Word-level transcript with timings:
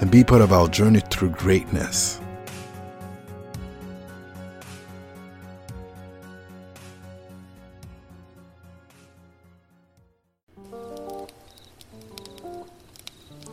and 0.00 0.10
be 0.10 0.22
part 0.22 0.42
of 0.42 0.52
our 0.52 0.68
journey 0.68 1.00
through 1.00 1.30
greatness. 1.30 2.20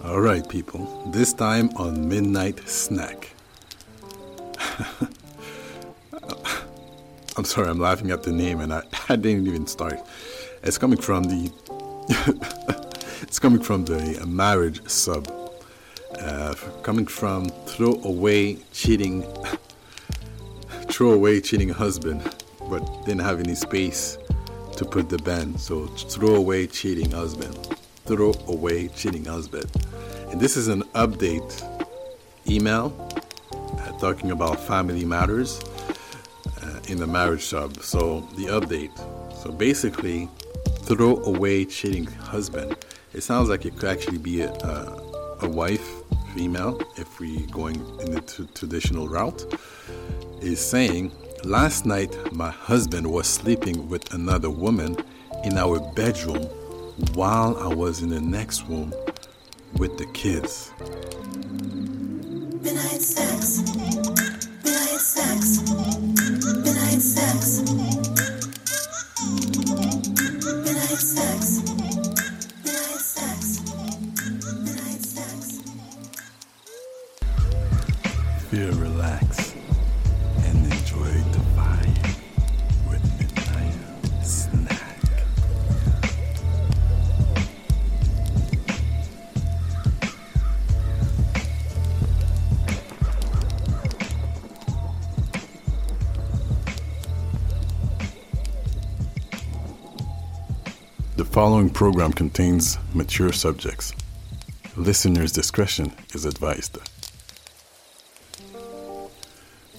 All 0.03 0.19
right, 0.19 0.47
people, 0.47 1.09
this 1.11 1.33
time 1.33 1.69
on 1.77 2.09
Midnight 2.09 2.67
Snack. 2.67 3.29
I'm 7.35 7.45
sorry, 7.45 7.69
I'm 7.69 7.79
laughing 7.79 8.11
at 8.11 8.23
the 8.23 8.31
name 8.31 8.59
and 8.59 8.73
I, 8.73 8.83
I 9.09 9.15
didn't 9.15 9.47
even 9.47 9.65
start. 9.65 9.99
It's 10.61 10.77
coming 10.77 10.99
from 10.99 11.23
the 11.23 11.51
it's 13.21 13.39
coming 13.39 13.61
from 13.61 13.85
the 13.85 14.23
marriage 14.27 14.87
sub. 14.89 15.42
Uh, 16.21 16.53
coming 16.83 17.05
from 17.05 17.49
throw 17.65 17.99
away 18.03 18.57
cheating 18.71 19.25
throw 20.89 21.11
away 21.11 21.41
cheating 21.41 21.69
husband 21.69 22.21
but 22.69 22.81
didn't 23.05 23.21
have 23.21 23.39
any 23.39 23.55
space 23.55 24.17
to 24.77 24.85
put 24.85 25.09
the 25.09 25.17
band 25.19 25.59
so 25.59 25.87
throw 25.87 26.35
away 26.35 26.67
cheating 26.67 27.09
husband 27.11 27.73
throw 28.05 28.33
away 28.47 28.89
cheating 28.89 29.25
husband. 29.25 29.69
And 30.29 30.39
this 30.39 30.57
is 30.57 30.67
an 30.67 30.83
update 30.93 31.51
email 32.47 32.93
uh, 33.51 33.91
talking 33.99 34.31
about 34.31 34.59
family 34.59 35.05
matters 35.05 35.61
uh, 36.61 36.79
in 36.87 36.97
the 36.97 37.07
marriage 37.07 37.43
sub. 37.43 37.81
So 37.81 38.21
the 38.35 38.45
update. 38.47 38.95
So 39.41 39.51
basically 39.51 40.29
throw 40.81 41.17
away 41.23 41.65
cheating 41.65 42.05
husband. 42.05 42.75
It 43.13 43.21
sounds 43.21 43.49
like 43.49 43.65
it 43.65 43.77
could 43.77 43.89
actually 43.89 44.17
be 44.17 44.41
a, 44.41 44.51
a, 44.51 45.37
a 45.41 45.49
wife 45.49 46.02
female, 46.33 46.81
if 46.95 47.19
we're 47.19 47.45
going 47.47 47.75
in 47.99 48.11
the 48.11 48.21
t- 48.21 48.47
traditional 48.53 49.07
route, 49.07 49.45
is 50.41 50.59
saying, 50.59 51.11
Last 51.43 51.85
night 51.85 52.15
my 52.31 52.51
husband 52.51 53.05
was 53.11 53.27
sleeping 53.27 53.89
with 53.89 54.13
another 54.13 54.49
woman 54.49 54.95
in 55.43 55.57
our 55.57 55.79
bedroom 55.93 56.43
while 57.15 57.57
I 57.57 57.67
was 57.67 58.01
in 58.01 58.09
the 58.09 58.21
next 58.21 58.65
room 58.69 58.93
with 59.73 59.97
the 59.97 60.05
kids. 60.13 60.71
Midnight 62.61 63.01
sex. 63.01 64.12
Following 101.33 101.67
program 101.67 102.13
contains 102.13 102.77
mature 102.93 103.33
subjects. 103.33 103.91
Listener's 104.77 105.31
discretion 105.31 105.91
is 106.13 106.25
advised. 106.25 106.77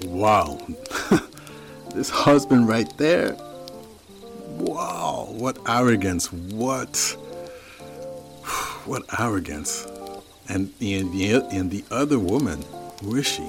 Wow. 0.05 0.59
this 1.95 2.11
husband 2.11 2.67
right 2.67 2.93
there. 2.99 3.37
Wow. 4.49 5.29
What 5.31 5.59
arrogance. 5.69 6.33
What. 6.33 6.97
What 8.85 9.05
arrogance. 9.19 9.87
And, 10.49 10.75
and, 10.81 11.13
the, 11.13 11.37
and 11.53 11.71
the 11.71 11.85
other 11.93 12.19
woman, 12.19 12.65
who 13.01 13.15
is 13.15 13.29
she? 13.29 13.49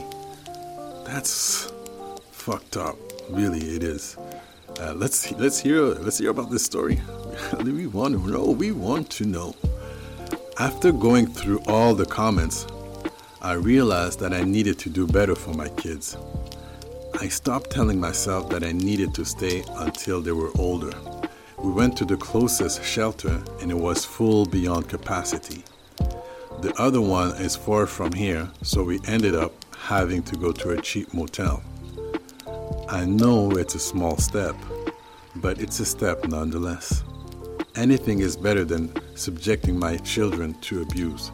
That's 1.05 1.73
fucked 2.31 2.77
up. 2.77 2.97
Really, 3.31 3.61
it 3.75 3.81
is. 3.83 4.15
Uh, 4.79 4.93
let's 4.93 5.31
let's 5.33 5.59
hear 5.59 5.81
let's 5.81 6.17
hear 6.17 6.31
about 6.31 6.51
this 6.51 6.63
story. 6.63 6.99
we 7.63 7.87
want 7.87 8.15
to 8.15 8.31
know. 8.31 8.45
We 8.45 8.71
want 8.71 9.09
to 9.11 9.25
know. 9.25 9.55
After 10.59 10.91
going 10.91 11.27
through 11.27 11.61
all 11.67 11.93
the 11.93 12.05
comments, 12.05 12.65
I 13.41 13.53
realized 13.53 14.19
that 14.19 14.33
I 14.33 14.43
needed 14.43 14.79
to 14.79 14.89
do 14.89 15.05
better 15.05 15.35
for 15.35 15.53
my 15.53 15.69
kids. 15.69 16.17
I 17.19 17.27
stopped 17.27 17.69
telling 17.69 17.99
myself 17.99 18.49
that 18.49 18.63
I 18.63 18.71
needed 18.71 19.13
to 19.15 19.25
stay 19.25 19.63
until 19.77 20.21
they 20.21 20.31
were 20.31 20.51
older. 20.57 20.91
We 21.57 21.71
went 21.71 21.97
to 21.97 22.05
the 22.05 22.17
closest 22.17 22.83
shelter 22.83 23.41
and 23.61 23.71
it 23.71 23.77
was 23.77 24.05
full 24.05 24.45
beyond 24.45 24.89
capacity. 24.89 25.63
The 26.61 26.73
other 26.77 27.01
one 27.01 27.35
is 27.37 27.55
far 27.55 27.85
from 27.85 28.13
here, 28.13 28.49
so 28.61 28.83
we 28.83 28.99
ended 29.07 29.35
up 29.35 29.53
having 29.77 30.23
to 30.23 30.35
go 30.35 30.51
to 30.51 30.71
a 30.71 30.81
cheap 30.81 31.13
motel. 31.13 31.61
I 32.89 33.05
know 33.05 33.51
it's 33.51 33.75
a 33.75 33.79
small 33.79 34.17
step, 34.17 34.55
but 35.35 35.59
it's 35.59 35.79
a 35.79 35.85
step 35.85 36.27
nonetheless. 36.27 37.03
Anything 37.75 38.19
is 38.19 38.37
better 38.37 38.63
than 38.63 38.89
subjecting 39.15 39.77
my 39.77 39.97
children 39.97 40.53
to 40.61 40.81
abuse. 40.81 41.33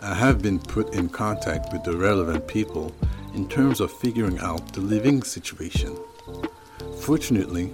I 0.00 0.14
have 0.14 0.40
been 0.40 0.58
put 0.58 0.94
in 0.94 1.10
contact 1.10 1.74
with 1.74 1.84
the 1.84 1.94
relevant 1.94 2.48
people 2.48 2.94
in 3.34 3.46
terms 3.50 3.80
of 3.80 3.92
figuring 3.92 4.38
out 4.38 4.72
the 4.72 4.80
living 4.80 5.22
situation. 5.22 5.94
Fortunately, 7.00 7.70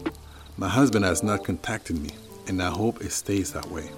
my 0.56 0.68
husband 0.68 1.04
has 1.04 1.22
not 1.22 1.44
contacted 1.44 2.02
me, 2.02 2.10
and 2.48 2.60
I 2.60 2.70
hope 2.70 3.00
it 3.00 3.12
stays 3.12 3.52
that 3.52 3.70
way. 3.70 3.88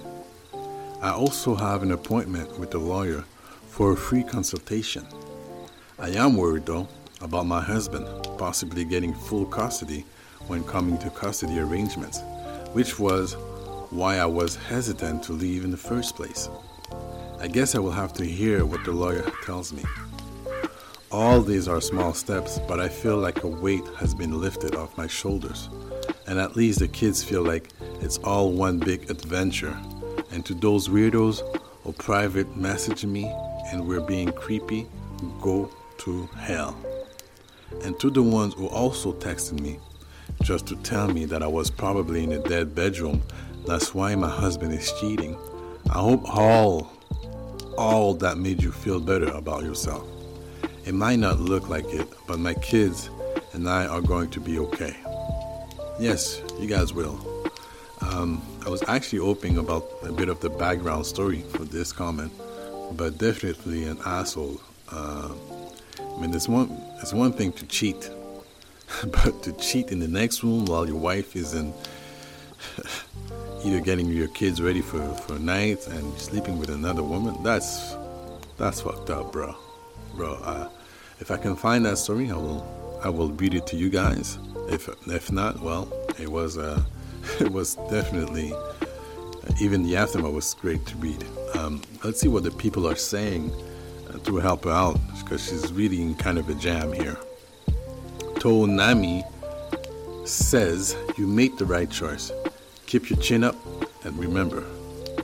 I 1.01 1.09
also 1.09 1.55
have 1.55 1.81
an 1.81 1.91
appointment 1.91 2.59
with 2.59 2.75
a 2.75 2.77
lawyer 2.77 3.23
for 3.67 3.93
a 3.93 3.97
free 3.97 4.23
consultation. 4.23 5.07
I 5.97 6.09
am 6.09 6.37
worried 6.37 6.67
though 6.67 6.87
about 7.21 7.47
my 7.47 7.61
husband 7.61 8.05
possibly 8.37 8.85
getting 8.85 9.15
full 9.15 9.47
custody 9.47 10.05
when 10.45 10.63
coming 10.65 10.99
to 10.99 11.09
custody 11.09 11.57
arrangements, 11.57 12.21
which 12.73 12.99
was 12.99 13.35
why 13.89 14.17
I 14.17 14.25
was 14.25 14.55
hesitant 14.55 15.23
to 15.23 15.33
leave 15.33 15.63
in 15.63 15.71
the 15.71 15.77
first 15.77 16.15
place. 16.15 16.49
I 17.39 17.47
guess 17.47 17.75
I 17.75 17.79
will 17.79 17.91
have 17.91 18.13
to 18.13 18.25
hear 18.25 18.65
what 18.65 18.83
the 18.83 18.91
lawyer 18.91 19.29
tells 19.45 19.71
me. 19.71 19.83
All 21.11 21.41
these 21.41 21.67
are 21.67 21.79
small 21.79 22.13
steps, 22.13 22.59
but 22.67 22.79
I 22.79 22.89
feel 22.89 23.17
like 23.17 23.43
a 23.43 23.47
weight 23.47 23.85
has 23.97 24.13
been 24.13 24.41
lifted 24.41 24.75
off 24.75 24.97
my 24.97 25.07
shoulders. 25.07 25.69
And 26.25 26.37
at 26.37 26.57
least 26.57 26.79
the 26.79 26.87
kids 26.87 27.23
feel 27.23 27.43
like 27.43 27.69
it's 28.01 28.17
all 28.19 28.51
one 28.51 28.77
big 28.77 29.09
adventure. 29.09 29.77
And 30.31 30.45
to 30.45 30.53
those 30.53 30.89
weirdos 30.89 31.41
who 31.83 31.93
private 31.93 32.57
message 32.57 33.05
me 33.05 33.33
and 33.71 33.87
we're 33.87 34.01
being 34.01 34.31
creepy, 34.33 34.87
go 35.41 35.71
to 35.99 36.25
hell. 36.37 36.77
And 37.83 37.97
to 38.01 38.09
the 38.09 38.23
ones 38.23 38.53
who 38.55 38.67
also 38.67 39.13
texted 39.13 39.61
me 39.61 39.79
just 40.43 40.67
to 40.67 40.75
tell 40.77 41.07
me 41.07 41.25
that 41.25 41.41
I 41.41 41.47
was 41.47 41.69
probably 41.69 42.23
in 42.23 42.31
a 42.33 42.39
dead 42.39 42.75
bedroom, 42.75 43.21
that's 43.67 43.93
why 43.93 44.15
my 44.15 44.29
husband 44.29 44.73
is 44.73 44.93
cheating. 44.93 45.37
I 45.89 45.99
hope 45.99 46.23
all, 46.25 46.89
all 47.77 48.13
that 48.15 48.37
made 48.37 48.63
you 48.63 48.71
feel 48.71 49.01
better 49.01 49.27
about 49.27 49.63
yourself. 49.63 50.07
It 50.85 50.93
might 50.93 51.19
not 51.19 51.41
look 51.41 51.67
like 51.67 51.85
it, 51.87 52.07
but 52.27 52.39
my 52.39 52.53
kids 52.53 53.09
and 53.51 53.69
I 53.69 53.85
are 53.85 53.99
going 53.99 54.29
to 54.31 54.39
be 54.39 54.57
okay. 54.59 54.95
Yes, 55.99 56.41
you 56.57 56.67
guys 56.67 56.93
will. 56.93 57.19
Um, 57.99 58.41
I 58.65 58.69
was 58.69 58.83
actually 58.87 59.19
hoping 59.19 59.57
about 59.57 59.85
a 60.03 60.13
bit 60.13 60.29
of 60.29 60.39
the 60.39 60.49
background 60.49 61.05
story 61.05 61.41
for 61.41 61.65
this 61.65 61.91
comment, 61.91 62.31
but 62.93 63.17
definitely 63.17 63.83
an 63.83 63.97
asshole. 64.05 64.61
Uh, 64.89 65.33
I 65.99 66.21
mean, 66.21 66.33
it's 66.33 66.47
one, 66.47 66.81
it's 67.01 67.13
one 67.13 67.33
thing 67.33 67.51
to 67.51 67.65
cheat, 67.65 68.09
but 69.03 69.43
to 69.43 69.51
cheat 69.53 69.91
in 69.91 69.99
the 69.99 70.07
next 70.07 70.41
room 70.41 70.65
while 70.65 70.87
your 70.87 70.95
wife 70.95 71.35
is 71.35 71.53
in 71.53 71.73
either 73.67 73.81
getting 73.81 74.07
your 74.07 74.29
kids 74.29 74.61
ready 74.61 74.81
for, 74.81 75.03
for 75.15 75.37
night 75.39 75.85
and 75.87 76.17
sleeping 76.17 76.57
with 76.57 76.69
another 76.69 77.03
woman, 77.03 77.35
that's 77.43 77.95
That's 78.57 78.81
fucked 78.81 79.11
up, 79.11 79.31
bro. 79.31 79.55
Bro, 80.15 80.33
uh, 80.43 80.69
if 81.19 81.29
I 81.29 81.37
can 81.37 81.55
find 81.55 81.85
that 81.85 81.97
story, 81.97 82.31
I 82.31 82.35
will 82.35 82.65
I 83.03 83.09
will 83.09 83.29
read 83.29 83.53
it 83.53 83.67
to 83.67 83.75
you 83.75 83.89
guys. 83.89 84.39
If 84.69 84.89
if 85.07 85.31
not, 85.31 85.59
well, 85.61 85.91
it 86.19 86.27
was 86.27 86.57
uh, 86.57 86.81
it 87.39 87.51
was 87.51 87.75
definitely 87.91 88.51
uh, 88.53 89.61
even 89.61 89.83
the 89.83 89.95
aftermath 89.95 90.33
was 90.33 90.53
great 90.55 90.83
to 90.87 90.95
read. 90.97 91.23
Um, 91.53 91.81
let's 92.03 92.19
see 92.19 92.29
what 92.29 92.43
the 92.43 92.51
people 92.51 92.87
are 92.87 92.95
saying 92.95 93.51
uh, 94.09 94.17
to 94.19 94.37
help 94.37 94.63
her 94.63 94.71
out 94.71 94.99
because 95.19 95.47
she's 95.47 95.71
really 95.71 96.01
in 96.01 96.15
kind 96.15 96.39
of 96.39 96.49
a 96.49 96.55
jam 96.55 96.91
here. 96.93 97.17
Tonami 98.41 99.23
says 100.27 100.95
you 101.17 101.27
made 101.27 101.57
the 101.59 101.65
right 101.65 101.91
choice. 101.91 102.31
Keep 102.87 103.09
your 103.09 103.19
chin 103.19 103.43
up 103.43 103.55
and 104.05 104.17
remember, 104.17 104.61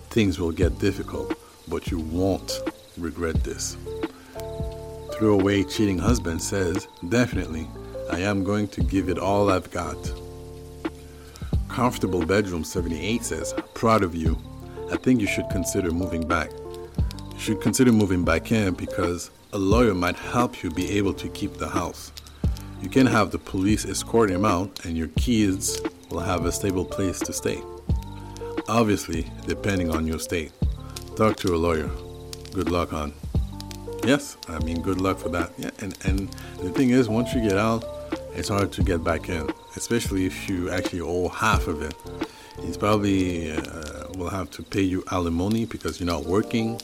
things 0.10 0.38
will 0.38 0.52
get 0.52 0.80
difficult, 0.80 1.34
but 1.70 1.90
you 1.90 1.98
won't 1.98 2.60
regret 2.98 3.42
this. 3.46 3.78
Throwaway 5.14 5.64
cheating 5.64 5.98
husband 5.98 6.42
says, 6.42 6.90
Definitely, 7.08 7.70
I 8.12 8.20
am 8.20 8.44
going 8.44 8.68
to 8.68 8.82
give 8.82 9.08
it 9.08 9.18
all 9.18 9.50
I've 9.50 9.72
got. 9.72 9.96
Comfortable 11.70 12.26
Bedroom 12.26 12.66
78 12.66 13.24
says, 13.24 13.54
Proud 13.74 14.04
of 14.04 14.14
you. 14.14 14.38
I 14.92 14.98
think 14.98 15.22
you 15.22 15.28
should 15.28 15.50
consider 15.50 15.92
moving 15.92 16.28
back. 16.28 16.52
You 17.32 17.40
should 17.40 17.62
consider 17.62 17.94
moving 17.94 18.26
back 18.26 18.52
in 18.52 18.74
because 18.74 19.32
a 19.54 19.58
lawyer 19.58 19.94
might 19.94 20.18
help 20.18 20.64
you 20.64 20.70
be 20.70 20.98
able 20.98 21.14
to 21.14 21.30
keep 21.30 21.54
the 21.54 21.70
house. 21.70 22.12
You 22.82 22.90
can 22.90 23.06
have 23.06 23.32
the 23.32 23.40
police 23.40 23.86
escort 23.86 24.30
him 24.30 24.44
out, 24.44 24.84
and 24.84 24.98
your 24.98 25.08
kids 25.16 25.80
will 26.14 26.22
have 26.22 26.46
a 26.46 26.52
stable 26.52 26.86
place 26.86 27.20
to 27.20 27.34
stay. 27.34 27.62
Obviously, 28.68 29.30
depending 29.48 29.90
on 29.90 30.08
your 30.08 30.20
state. 30.20 30.52
Talk 31.16 31.38
to 31.38 31.54
a 31.54 31.58
lawyer. 31.58 31.90
Good 32.54 32.70
luck, 32.70 32.92
hon. 32.92 33.14
Yes, 34.06 34.38
I 34.48 34.60
mean, 34.60 34.82
good 34.82 35.02
luck 35.02 35.18
for 35.18 35.30
that. 35.30 35.52
Yeah, 35.58 35.72
and, 35.80 35.98
and 36.06 36.30
the 36.60 36.70
thing 36.70 36.92
is, 36.92 37.10
once 37.10 37.34
you 37.34 37.42
get 37.42 37.58
out, 37.58 37.84
it's 38.36 38.50
hard 38.50 38.72
to 38.74 38.84
get 38.84 39.04
back 39.04 39.30
in, 39.30 39.50
especially 39.76 40.26
if 40.26 40.50
you 40.50 40.70
actually 40.70 41.02
owe 41.02 41.30
half 41.30 41.68
of 41.68 41.82
it. 41.82 41.96
He's 42.62 42.78
probably 42.78 43.52
uh, 43.52 44.08
will 44.16 44.30
have 44.30 44.52
to 44.52 44.64
pay 44.64 44.82
you 44.82 45.04
alimony 45.12 45.66
because 45.66 46.00
you're 46.00 46.08
not 46.08 46.26
working. 46.26 46.80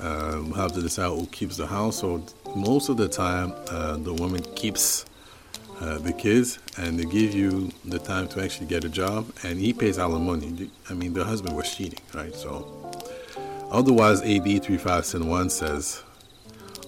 Uh, 0.00 0.40
we'll 0.42 0.54
have 0.54 0.72
to 0.72 0.82
decide 0.82 1.08
who 1.08 1.26
keeps 1.26 1.56
the 1.56 1.66
house. 1.66 2.00
So 2.00 2.24
most 2.56 2.88
of 2.88 2.96
the 2.96 3.08
time, 3.08 3.52
uh, 3.68 3.96
the 3.96 4.14
woman 4.14 4.42
keeps 4.56 5.06
uh, 5.80 5.98
the 5.98 6.12
kids, 6.12 6.58
and 6.76 6.98
they 6.98 7.04
give 7.04 7.34
you 7.34 7.70
the 7.84 7.98
time 7.98 8.28
to 8.28 8.42
actually 8.42 8.66
get 8.66 8.84
a 8.84 8.88
job, 8.88 9.30
and 9.42 9.58
he 9.58 9.72
pays 9.72 9.98
alimony. 9.98 10.70
I 10.88 10.94
mean, 10.94 11.12
the 11.14 11.24
husband 11.24 11.56
was 11.56 11.74
cheating, 11.74 12.00
right? 12.12 12.34
So 12.34 12.92
otherwise, 13.70 14.22
AB 14.22 14.58
3571 14.60 15.50
says, 15.50 16.02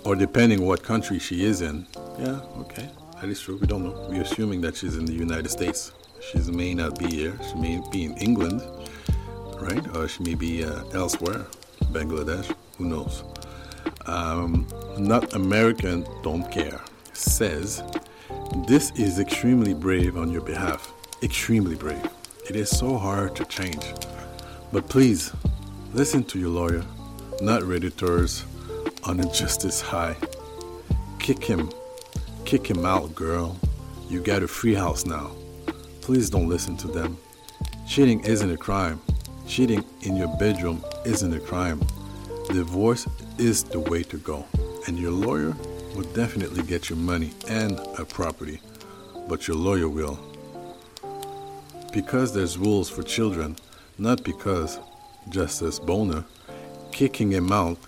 or 0.05 0.15
depending 0.15 0.65
what 0.65 0.83
country 0.83 1.19
she 1.19 1.45
is 1.45 1.63
in, 1.63 1.87
yeah, 2.19 2.41
okay, 2.59 2.89
that 3.21 3.29
is 3.29 3.41
true. 3.41 3.57
We 3.57 3.67
don't 3.67 3.83
know. 3.83 4.07
We're 4.09 4.23
assuming 4.23 4.61
that 4.61 4.77
she's 4.77 4.97
in 4.97 5.05
the 5.05 5.13
United 5.13 5.51
States. 5.51 5.93
She 6.21 6.39
may 6.51 6.75
not 6.75 6.99
be 6.99 7.07
here. 7.07 7.39
She 7.49 7.55
may 7.57 7.83
be 7.91 8.05
in 8.05 8.17
England, 8.19 8.63
right? 9.61 9.97
Or 9.97 10.09
she 10.09 10.23
may 10.23 10.35
be 10.35 10.65
uh, 10.65 10.85
elsewhere, 10.93 11.47
Bangladesh. 11.93 12.55
Who 12.79 12.87
knows? 12.87 13.25
Um, 14.07 14.67
not 14.99 15.35
American, 15.35 16.07
don't 16.23 16.51
care. 16.51 16.81
Says, 17.13 17.83
this 18.65 18.91
is 18.93 19.19
extremely 19.19 19.75
brave 19.75 20.17
on 20.17 20.31
your 20.31 20.41
behalf. 20.41 20.93
Extremely 21.23 21.75
brave. 21.75 22.09
It 22.49 22.57
is 22.57 22.71
so 22.71 22.97
hard 22.97 23.37
to 23.37 23.45
change. 23.45 23.85
But 24.73 24.89
please, 24.89 25.33
listen 25.93 26.25
to 26.25 26.39
your 26.39 26.51
lawyer, 26.51 26.85
not 27.41 27.63
Redditors 27.63 28.45
on 29.05 29.21
a 29.21 29.33
justice 29.33 29.81
high. 29.81 30.17
Kick 31.19 31.45
him. 31.45 31.71
Kick 32.45 32.69
him 32.69 32.85
out, 32.87 33.15
girl. 33.15 33.57
You 34.09 34.21
got 34.21 34.43
a 34.43 34.49
free 34.49 34.75
house 34.75 35.05
now. 35.05 35.33
Please 36.01 36.31
don't 36.31 36.49
listen 36.49 36.77
to 36.79 36.89
them. 36.89 37.19
Cheating 37.87 38.21
isn't 38.21 38.51
a 38.51 38.57
crime. 38.57 39.01
Cheating 39.47 39.85
in 40.03 40.17
your 40.17 40.29
bedroom 40.39 40.85
isn't 41.05 41.35
a 41.35 41.41
crime. 41.41 41.81
Divorce 42.49 43.07
is 43.39 43.65
the 43.65 43.81
way 43.81 44.03
to 44.05 44.19
go. 44.19 44.47
And 44.87 44.99
your 44.99 45.13
lawyer 45.13 45.55
will 45.97 46.13
definitely 46.13 46.63
get 46.63 46.91
your 46.91 46.99
money 46.99 47.33
and 47.49 47.81
a 47.99 48.05
property, 48.05 48.61
but 49.29 49.49
your 49.49 49.57
lawyer 49.57 49.89
will. 49.89 50.19
Because 51.91 52.35
there's 52.35 52.59
rules 52.59 52.91
for 52.91 53.03
children, 53.03 53.57
not 53.97 54.23
because, 54.23 54.79
Justice 55.31 55.79
Boner, 55.79 56.25
kicking 56.93 57.31
him 57.31 57.51
out, 57.51 57.79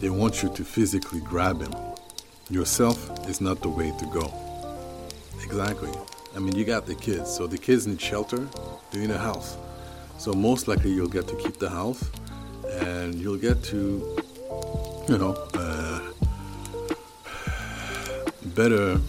they 0.00 0.10
want 0.10 0.42
you 0.42 0.50
to 0.50 0.62
physically 0.62 1.20
grab 1.20 1.62
him. 1.62 1.74
Yourself 2.50 3.26
is 3.26 3.40
not 3.40 3.62
the 3.62 3.70
way 3.70 3.90
to 3.98 4.06
go. 4.12 4.30
Exactly. 5.42 5.90
I 6.36 6.40
mean, 6.40 6.54
you 6.54 6.66
got 6.66 6.84
the 6.84 6.94
kids, 6.94 7.34
so 7.34 7.46
the 7.46 7.56
kids 7.56 7.86
need 7.86 8.00
shelter, 8.00 8.46
they 8.90 8.98
need 8.98 9.10
a 9.10 9.18
house. 9.18 9.56
So 10.18 10.34
most 10.34 10.68
likely 10.68 10.92
you'll 10.92 11.08
get 11.08 11.26
to 11.28 11.36
keep 11.36 11.58
the 11.58 11.70
house, 11.70 12.04
and 12.72 13.14
you'll 13.14 13.38
get 13.38 13.62
to, 13.64 14.18
you 15.08 15.16
know, 15.16 15.32
uh, 15.54 15.73
better, 18.54 19.00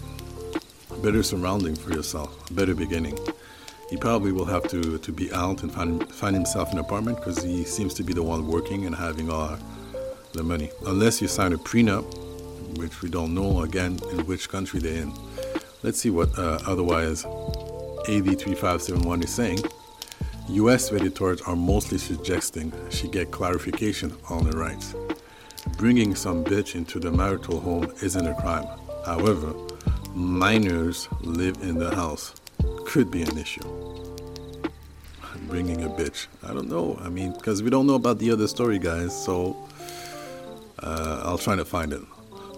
better 1.02 1.22
surrounding 1.22 1.76
for 1.76 1.92
yourself, 1.92 2.50
a 2.50 2.54
better 2.54 2.74
beginning. 2.74 3.18
He 3.90 3.96
probably 3.96 4.32
will 4.32 4.46
have 4.46 4.66
to, 4.68 4.98
to 4.98 5.12
be 5.12 5.32
out 5.32 5.62
and 5.62 5.72
find, 5.72 6.12
find 6.12 6.34
himself 6.34 6.72
an 6.72 6.78
apartment 6.78 7.18
because 7.18 7.42
he 7.42 7.64
seems 7.64 7.94
to 7.94 8.02
be 8.02 8.12
the 8.12 8.22
one 8.22 8.48
working 8.48 8.86
and 8.86 8.94
having 8.94 9.30
all 9.30 9.56
the 10.32 10.42
money. 10.42 10.70
Unless 10.86 11.22
you 11.22 11.28
sign 11.28 11.52
a 11.52 11.58
prenup, 11.58 12.04
which 12.78 13.02
we 13.02 13.08
don't 13.08 13.34
know 13.34 13.62
again 13.62 13.98
in 14.12 14.26
which 14.26 14.48
country 14.48 14.80
they're 14.80 15.02
in. 15.02 15.12
Let's 15.82 16.00
see 16.00 16.10
what 16.10 16.36
uh, 16.36 16.58
otherwise 16.66 17.24
AV3571 17.24 19.24
is 19.24 19.30
saying. 19.30 19.58
US 20.48 20.92
editors 20.92 21.40
are 21.42 21.56
mostly 21.56 21.98
suggesting 21.98 22.72
she 22.90 23.08
get 23.08 23.30
clarification 23.30 24.16
on 24.28 24.46
her 24.46 24.58
rights. 24.58 24.94
Bringing 25.76 26.14
some 26.14 26.44
bitch 26.44 26.74
into 26.74 26.98
the 26.98 27.10
marital 27.10 27.60
home 27.60 27.92
isn't 28.02 28.26
a 28.26 28.34
crime. 28.34 28.66
However, 29.06 29.54
minors 30.16 31.08
live 31.20 31.58
in 31.62 31.78
the 31.78 31.94
house 31.94 32.34
could 32.86 33.08
be 33.08 33.22
an 33.22 33.38
issue. 33.38 33.62
Bringing 35.46 35.84
a 35.84 35.88
bitch. 35.88 36.26
I 36.42 36.52
don't 36.52 36.68
know. 36.68 36.98
I 37.00 37.08
mean, 37.08 37.32
because 37.32 37.62
we 37.62 37.70
don't 37.70 37.86
know 37.86 37.94
about 37.94 38.18
the 38.18 38.32
other 38.32 38.48
story, 38.48 38.80
guys, 38.80 39.14
so 39.24 39.56
uh, 40.80 41.22
I'll 41.24 41.38
try 41.38 41.54
to 41.54 41.64
find 41.64 41.92
it. 41.92 42.02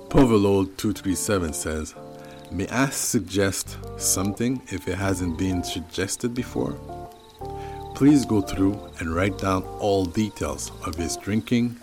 Poverload237 0.09 1.55
says, 1.55 1.95
May 2.51 2.67
I 2.69 2.89
suggest 2.89 3.77
something 3.99 4.63
if 4.69 4.89
it 4.89 4.95
hasn't 4.95 5.37
been 5.37 5.63
suggested 5.63 6.33
before? 6.33 6.73
Please 7.95 8.25
go 8.25 8.41
through 8.41 8.81
and 9.01 9.15
write 9.15 9.37
down 9.37 9.65
all 9.81 10.07
details 10.07 10.73
of 10.87 10.95
his 10.95 11.19
drinking, 11.19 11.77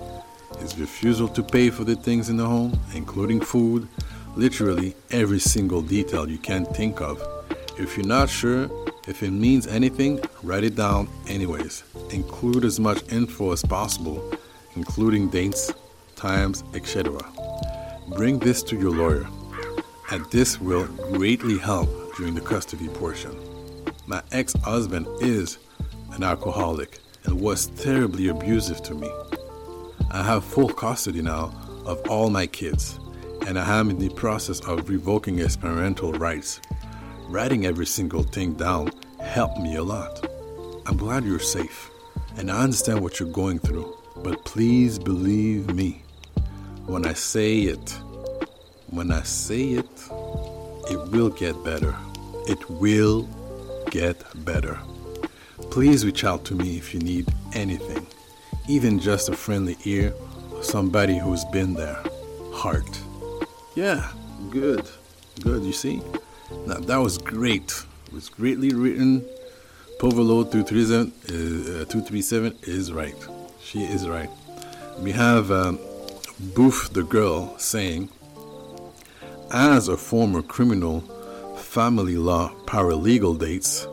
his 0.58 0.76
refusal 0.80 1.28
to 1.28 1.44
pay 1.44 1.70
for 1.70 1.84
the 1.84 1.96
things 1.96 2.30
in 2.30 2.38
the 2.38 2.46
home, 2.48 2.80
including 2.96 3.42
food, 3.42 3.88
literally 4.36 4.96
every 5.12 5.40
single 5.40 5.82
detail 5.82 6.30
you 6.30 6.38
can 6.38 6.66
think 6.66 7.02
of. 7.02 7.22
If 7.78 7.98
you're 7.98 8.06
not 8.06 8.30
sure 8.30 8.70
if 9.08 9.22
it 9.24 9.32
means 9.32 9.68
anything, 9.68 10.20
write 10.44 10.64
it 10.64 10.76
down 10.76 11.08
anyways. 11.28 11.84
Include 12.10 12.66
as 12.66 12.80
much 12.80 13.02
info 13.12 13.52
as 13.52 13.62
possible, 13.62 14.34
including 14.76 15.30
dates, 15.30 15.72
times, 16.16 16.64
etc. 16.74 17.20
Bring 18.16 18.40
this 18.40 18.64
to 18.64 18.76
your 18.76 18.92
lawyer, 18.92 19.28
and 20.12 20.26
this 20.32 20.60
will 20.60 20.86
greatly 21.14 21.58
help 21.58 21.90
during 22.18 22.36
the 22.36 22.42
custody 22.42 22.88
portion. 22.88 23.38
My 24.08 24.22
ex 24.32 24.54
husband 24.64 25.08
is 25.22 25.58
an 26.12 26.24
alcoholic 26.24 27.00
and 27.26 27.40
was 27.40 27.68
terribly 27.68 28.30
abusive 28.30 28.82
to 28.84 28.96
me. 28.96 29.12
I 30.12 30.24
have 30.24 30.46
full 30.46 30.70
custody 30.70 31.22
now 31.22 31.54
of 31.86 32.02
all 32.10 32.30
my 32.30 32.48
kids 32.48 33.00
and 33.46 33.60
I 33.60 33.80
am 33.80 33.92
in 33.92 34.00
the 34.00 34.10
process 34.10 34.60
of 34.62 34.90
revoking 34.90 35.38
his 35.38 35.56
parental 35.56 36.12
rights. 36.14 36.60
Writing 37.30 37.66
every 37.66 37.86
single 37.86 38.24
thing 38.24 38.54
down 38.54 38.92
helped 39.22 39.60
me 39.60 39.76
a 39.76 39.84
lot. 39.84 40.28
I'm 40.88 40.98
glad 40.98 41.26
you're 41.26 41.40
safe, 41.40 41.92
and 42.38 42.50
I 42.52 42.64
understand 42.64 43.02
what 43.02 43.20
you're 43.20 43.32
going 43.32 43.60
through, 43.60 43.96
but 44.18 44.44
please 44.46 44.98
believe 44.98 45.74
me. 45.76 46.02
When 46.88 47.06
I 47.06 47.14
say 47.14 47.60
it, 47.62 47.98
when 48.90 49.12
I 49.12 49.22
say 49.22 49.74
it, 49.74 50.10
it 50.90 51.12
will 51.12 51.30
get 51.30 51.64
better. 51.64 51.96
It 52.48 52.68
will 52.70 53.30
get 53.92 54.24
better. 54.44 54.80
Please 55.70 56.04
reach 56.04 56.24
out 56.24 56.46
to 56.46 56.56
me 56.56 56.78
if 56.78 56.94
you 56.94 57.00
need 57.00 57.28
anything, 57.54 58.08
even 58.68 59.00
just 59.00 59.30
a 59.30 59.34
friendly 59.34 59.78
ear 59.86 60.14
or 60.52 60.64
somebody 60.64 61.18
who's 61.20 61.46
been 61.46 61.76
there. 61.76 62.02
Heart. 62.54 63.05
Yeah, 63.76 64.10
good. 64.52 64.90
Good, 65.42 65.64
you 65.64 65.74
see? 65.74 66.02
Now, 66.66 66.76
that 66.76 66.96
was 66.96 67.18
great. 67.18 67.84
It 68.08 68.14
was 68.14 68.30
greatly 68.30 68.70
written. 68.70 69.20
Poverload 70.00 70.50
237 70.50 71.12
is, 71.26 71.70
uh, 71.70 71.86
237 71.90 72.58
is 72.64 72.94
right. 72.94 73.16
She 73.62 73.84
is 73.84 74.08
right. 74.08 74.30
We 75.00 75.12
have 75.12 75.52
um, 75.52 75.78
Booth 76.56 76.94
the 76.94 77.04
girl 77.04 77.58
saying, 77.58 78.10
As 79.52 79.90
a 79.90 79.98
former 79.98 80.42
criminal, 80.42 81.02
family 81.58 82.16
law 82.16 82.54
paralegal 82.66 83.38
dates 83.38 83.88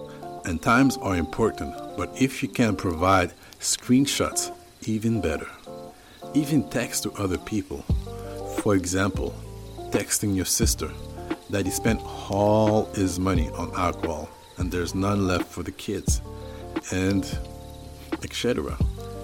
and 0.45 0.63
times 0.63 0.97
are 0.99 1.17
important, 1.17 1.75
but 1.97 2.11
if 2.21 2.41
you 2.41 2.49
can 2.49 2.77
provide 2.77 3.33
screenshots, 3.59 4.55
even 4.83 5.21
better. 5.21 5.49
Even 6.35 6.69
text 6.71 7.03
to 7.03 7.13
other 7.15 7.39
people. 7.39 7.79
For 8.59 8.77
example, 8.77 9.35
texting 9.93 10.35
your 10.35 10.45
sister 10.45 10.91
that 11.51 11.67
he 11.67 11.71
spent 11.71 12.01
all 12.31 12.87
his 12.95 13.19
money 13.19 13.51
on 13.51 13.71
alcohol 13.77 14.29
and 14.59 14.71
there's 14.71 14.95
none 14.95 15.27
left 15.27 15.47
for 15.47 15.63
the 15.63 15.73
kids, 15.73 16.21
and 16.93 17.25
etc. 18.23 18.77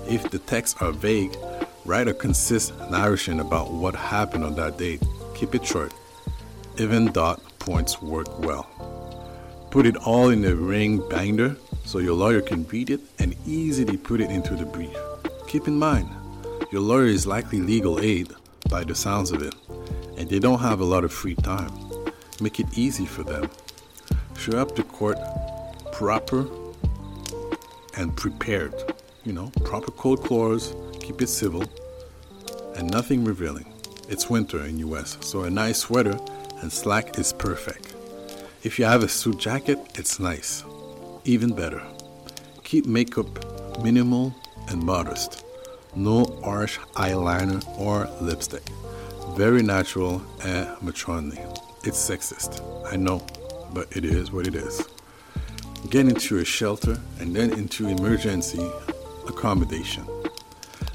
If 0.09 0.31
the 0.31 0.39
texts 0.39 0.81
are 0.81 0.93
vague, 0.93 1.37
write 1.85 2.09
a 2.09 2.15
concise 2.15 2.73
narration 2.91 3.41
about 3.41 3.71
what 3.71 3.95
happened 3.95 4.45
on 4.45 4.55
that 4.57 4.79
date. 4.79 5.03
Keep 5.35 5.55
it 5.55 5.65
short. 5.65 5.93
Even 6.79 7.13
dot 7.13 7.41
points 7.59 8.01
work 8.03 8.39
well. 8.41 8.67
Put 9.71 9.87
it 9.87 9.97
all 9.97 10.31
in 10.31 10.45
a 10.45 10.55
ring 10.55 11.07
binder 11.09 11.57
so 11.85 11.99
your 11.99 12.15
lawyer 12.15 12.41
can 12.41 12.67
read 12.69 12.91
it 12.91 13.01
and 13.19 13.37
easily 13.47 13.97
put 13.97 14.21
it 14.21 14.31
into 14.31 14.55
the 14.57 14.65
brief. 14.65 14.97
Keep 15.47 15.69
in 15.69 15.79
mind, 15.79 16.09
your 16.73 16.81
lawyer 16.81 17.07
is 17.07 17.27
likely 17.27 17.61
legal 17.61 18.01
aid 18.01 18.33
by 18.69 18.85
the 18.85 18.95
sounds 18.95 19.31
of 19.31 19.43
it, 19.43 19.55
and 20.19 20.29
they 20.29 20.41
don't 20.41 20.59
have 20.59 20.81
a 20.81 20.85
lot 20.85 21.05
of 21.05 21.13
free 21.13 21.37
time. 21.37 21.73
Make 22.41 22.59
it 22.59 22.77
easy 22.77 23.07
for 23.07 23.23
them. 23.23 23.49
Show 24.37 24.59
up 24.59 24.75
to 24.75 24.83
court 24.83 25.19
proper 25.93 26.47
and 27.97 28.15
prepared. 28.17 28.75
You 29.25 29.33
know, 29.33 29.53
proper 29.65 29.93
code 29.93 30.23
clothes, 30.23 30.75
keep 31.01 31.23
it 31.23 31.29
civil, 31.29 31.65
and 32.77 32.91
nothing 32.91 33.25
revealing. 33.25 33.73
It's 34.09 34.29
winter 34.29 34.65
in 34.65 34.79
US, 34.79 35.19
so 35.21 35.43
a 35.43 35.51
nice 35.51 35.79
sweater 35.79 36.19
and 36.63 36.73
slack 36.73 37.19
is 37.19 37.33
perfect. 37.33 37.95
If 38.65 38.79
you 38.79 38.87
have 38.87 39.05
a 39.05 39.09
suit 39.09 39.39
jacket, 39.39 39.79
it's 39.95 40.19
nice. 40.19 40.65
Even 41.25 41.55
better. 41.55 41.83
Keep 42.65 42.87
makeup 42.87 43.83
minimal 43.83 44.35
and 44.69 44.83
modest. 44.83 45.45
No 45.95 46.25
harsh 46.43 46.79
eyeliner 46.97 47.63
or 47.79 48.09
lipstick. 48.21 48.65
Very 49.39 49.63
natural 49.63 50.21
and 50.43 50.67
matronly. 50.83 51.39
It's 51.85 51.97
sexist, 51.97 52.61
I 52.93 52.97
know, 52.97 53.25
but 53.73 53.87
it 53.97 54.05
is 54.05 54.33
what 54.33 54.49
it 54.49 54.57
is. 54.57 54.83
Get 55.91 56.09
into 56.09 56.39
a 56.39 56.45
shelter 56.45 56.99
and 57.21 57.37
then 57.37 57.53
into 57.53 57.87
emergency 57.87 58.69
accommodation. 59.29 60.05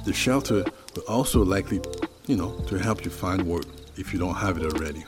The 0.04 0.12
shelter 0.12 0.66
will 0.94 1.04
also 1.08 1.42
likely, 1.42 1.80
you 2.28 2.36
know, 2.36 2.60
to 2.68 2.78
help 2.78 3.06
you 3.06 3.12
find 3.12 3.48
work 3.48 3.64
if 3.96 4.12
you 4.12 4.20
don't 4.20 4.36
have 4.36 4.58
it 4.58 4.66
already. 4.74 5.06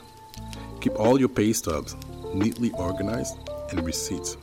Keep 0.80 0.98
all 0.98 1.20
your 1.20 1.28
pay 1.28 1.52
stubs 1.52 1.94
neatly 2.32 2.70
organized 2.72 3.36
and 3.70 3.84
receipts 3.84 4.38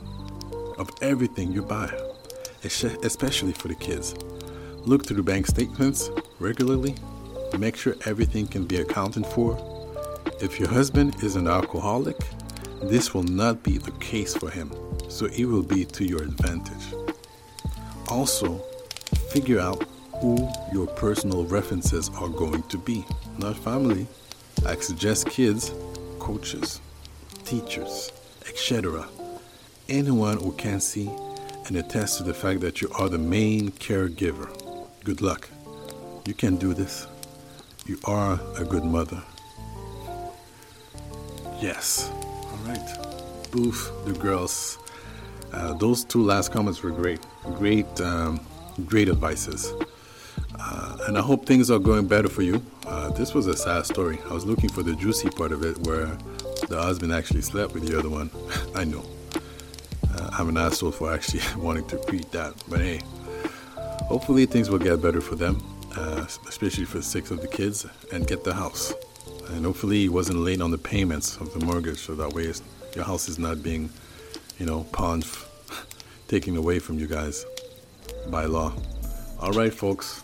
of 0.78 0.88
everything 1.02 1.50
you 1.50 1.62
buy, 1.62 1.92
especially 2.62 3.54
for 3.54 3.66
the 3.66 3.74
kids. 3.74 4.14
Look 4.86 5.04
through 5.04 5.16
the 5.16 5.24
bank 5.24 5.48
statements 5.48 6.10
regularly. 6.38 6.94
Make 7.58 7.76
sure 7.76 7.94
everything 8.04 8.46
can 8.46 8.66
be 8.66 8.76
accounted 8.78 9.26
for. 9.26 9.56
If 10.40 10.58
your 10.58 10.68
husband 10.68 11.22
is 11.22 11.36
an 11.36 11.46
alcoholic, 11.46 12.16
this 12.82 13.14
will 13.14 13.22
not 13.22 13.62
be 13.62 13.78
the 13.78 13.92
case 13.92 14.36
for 14.36 14.50
him, 14.50 14.72
so 15.08 15.26
it 15.26 15.44
will 15.44 15.62
be 15.62 15.84
to 15.84 16.04
your 16.04 16.22
advantage. 16.22 16.94
Also, 18.08 18.58
figure 19.30 19.60
out 19.60 19.84
who 20.20 20.48
your 20.72 20.86
personal 20.86 21.44
references 21.44 22.10
are 22.16 22.28
going 22.28 22.62
to 22.64 22.78
be, 22.78 23.04
not 23.38 23.56
family. 23.56 24.06
I 24.66 24.74
suggest 24.76 25.28
kids, 25.28 25.72
coaches, 26.18 26.80
teachers, 27.44 28.12
etc. 28.46 29.06
Anyone 29.88 30.38
who 30.38 30.52
can 30.52 30.80
see 30.80 31.08
and 31.66 31.76
attest 31.76 32.18
to 32.18 32.24
the 32.24 32.34
fact 32.34 32.60
that 32.60 32.82
you 32.82 32.90
are 32.98 33.08
the 33.08 33.18
main 33.18 33.70
caregiver. 33.70 34.50
Good 35.04 35.22
luck. 35.22 35.48
You 36.26 36.34
can 36.34 36.56
do 36.56 36.74
this. 36.74 37.06
You 37.86 37.98
are 38.04 38.40
a 38.56 38.64
good 38.64 38.84
mother. 38.84 39.22
Yes. 41.60 42.10
All 42.12 42.58
right. 42.66 43.50
Booth, 43.50 43.92
the 44.06 44.12
girls. 44.12 44.78
Uh, 45.52 45.74
those 45.74 46.02
two 46.02 46.22
last 46.22 46.50
comments 46.50 46.82
were 46.82 46.90
great. 46.90 47.20
Great, 47.56 48.00
um, 48.00 48.40
great 48.86 49.10
advices. 49.10 49.72
Uh, 50.58 50.96
and 51.06 51.18
I 51.18 51.20
hope 51.20 51.44
things 51.44 51.70
are 51.70 51.78
going 51.78 52.06
better 52.08 52.28
for 52.28 52.40
you. 52.40 52.62
Uh, 52.86 53.10
this 53.10 53.34
was 53.34 53.46
a 53.48 53.56
sad 53.56 53.84
story. 53.84 54.18
I 54.30 54.32
was 54.32 54.46
looking 54.46 54.70
for 54.70 54.82
the 54.82 54.94
juicy 54.96 55.28
part 55.28 55.52
of 55.52 55.62
it 55.62 55.76
where 55.86 56.06
the 56.68 56.80
husband 56.80 57.12
actually 57.12 57.42
slept 57.42 57.74
with 57.74 57.86
the 57.86 57.98
other 57.98 58.08
one. 58.08 58.30
I 58.74 58.84
know. 58.84 59.04
Uh, 60.10 60.30
I'm 60.32 60.48
an 60.48 60.56
asshole 60.56 60.92
for 60.92 61.12
actually 61.12 61.42
wanting 61.56 61.86
to 61.88 62.02
read 62.10 62.24
that. 62.32 62.54
But 62.66 62.80
hey, 62.80 63.00
hopefully 64.08 64.46
things 64.46 64.70
will 64.70 64.78
get 64.78 65.02
better 65.02 65.20
for 65.20 65.34
them, 65.34 65.62
uh, 65.96 66.24
especially 66.48 66.84
for 66.84 66.98
the 66.98 67.04
sake 67.04 67.30
of 67.30 67.40
the 67.40 67.48
kids, 67.48 67.86
and 68.12 68.26
get 68.26 68.44
the 68.44 68.54
house. 68.54 68.92
And 69.48 69.64
hopefully 69.64 70.00
he 70.00 70.08
wasn't 70.08 70.38
late 70.38 70.60
on 70.60 70.70
the 70.70 70.78
payments 70.78 71.36
of 71.36 71.52
the 71.52 71.64
mortgage, 71.64 71.98
so 71.98 72.14
that 72.14 72.32
way 72.32 72.52
your 72.94 73.04
house 73.04 73.28
is 73.28 73.38
not 73.38 73.62
being, 73.62 73.90
you 74.58 74.66
know, 74.66 74.84
pawned, 74.92 75.26
taken 76.28 76.56
away 76.56 76.78
from 76.78 76.98
you 76.98 77.06
guys 77.06 77.44
by 78.28 78.44
law. 78.44 78.72
All 79.40 79.52
right, 79.52 79.72
folks. 79.72 80.22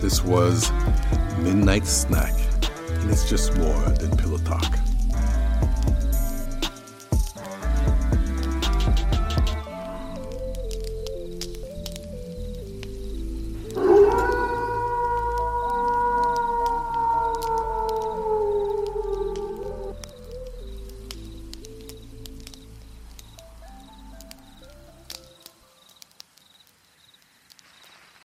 This 0.00 0.22
was 0.22 0.70
Midnight 1.38 1.86
Snack, 1.86 2.34
and 2.88 3.10
it's 3.10 3.28
just 3.28 3.56
more 3.56 3.80
than 3.90 4.16
pillow 4.16 4.38
talk. 4.38 4.93